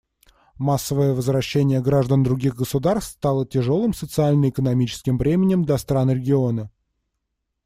[0.57, 6.71] Массовое возвращение граждан других государств стало тяжелым социально-экономическим бременем для стран региона.